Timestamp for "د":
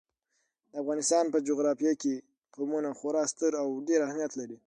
0.71-0.73